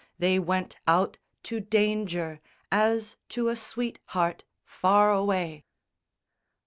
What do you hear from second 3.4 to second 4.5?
a sweetheart,